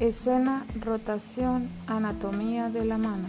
[0.00, 3.28] Escena, rotación, anatomía de la mano.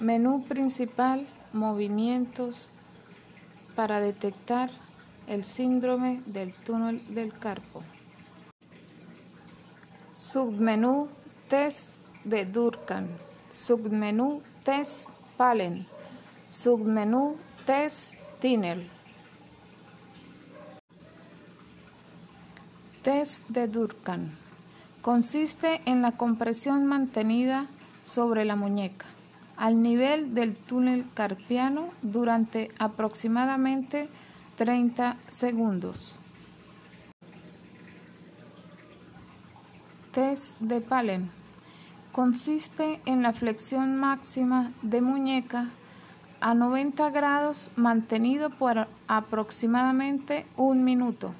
[0.00, 2.70] Menú principal, movimientos
[3.76, 4.70] para detectar
[5.26, 7.82] el síndrome del túnel del carpo.
[10.10, 11.08] Submenú
[11.48, 11.90] test
[12.24, 13.08] de Durkheim.
[13.52, 15.86] Submenú test Palen.
[16.48, 17.36] Submenú
[17.66, 18.93] test Tinel.
[23.04, 24.30] Test de Durkheim.
[25.02, 27.66] Consiste en la compresión mantenida
[28.02, 29.04] sobre la muñeca
[29.58, 34.08] al nivel del túnel carpiano durante aproximadamente
[34.56, 36.18] 30 segundos.
[40.12, 41.30] Test de Palen
[42.10, 45.68] consiste en la flexión máxima de muñeca
[46.40, 51.34] a 90 grados mantenido por aproximadamente un minuto,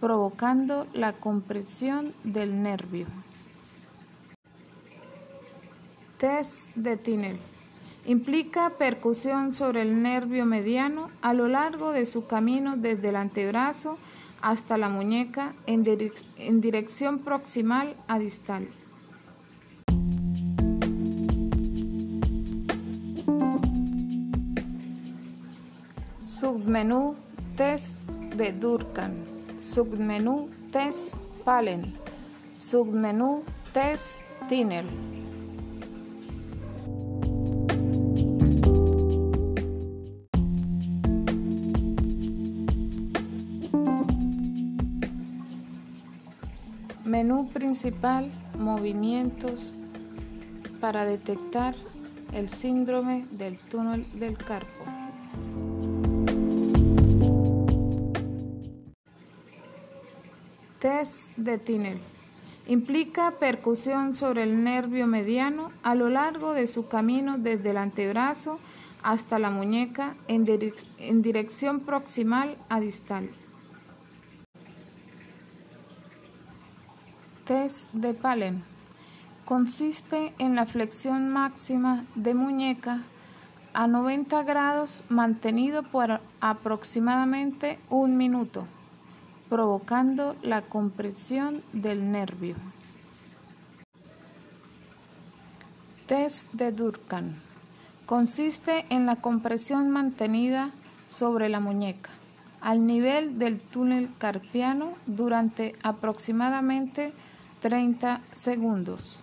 [0.00, 3.06] provocando la compresión del nervio.
[6.18, 7.38] Test de Tinel.
[8.06, 13.98] Implica percusión sobre el nervio mediano a lo largo de su camino desde el antebrazo
[14.40, 15.84] hasta la muñeca en,
[16.38, 18.68] en dirección proximal a distal.
[26.20, 27.16] Submenú
[27.56, 27.98] Test
[28.36, 29.37] de Durkheim.
[29.60, 31.92] Submenú Test Palen.
[32.56, 33.42] Submenú
[33.72, 34.86] Test Tinel.
[47.04, 49.74] Menú principal, movimientos
[50.80, 51.74] para detectar
[52.32, 54.97] el síndrome del túnel del carpo.
[60.78, 61.98] Test de Tinel.
[62.66, 68.58] Implica percusión sobre el nervio mediano a lo largo de su camino desde el antebrazo
[69.02, 70.46] hasta la muñeca en,
[70.98, 73.30] en dirección proximal a distal.
[77.44, 78.62] Test de Palen
[79.46, 83.02] consiste en la flexión máxima de muñeca
[83.72, 88.66] a 90 grados mantenido por aproximadamente un minuto,
[89.48, 92.56] provocando la compresión del nervio.
[96.06, 97.34] Test de Durkheim
[98.06, 100.70] consiste en la compresión mantenida
[101.08, 102.10] sobre la muñeca
[102.60, 107.12] al nivel del túnel carpiano durante aproximadamente
[107.60, 109.22] 30 segundos.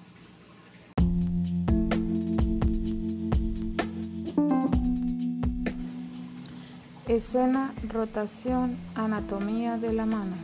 [7.16, 10.36] Escena, rotación, anatomía de la mano.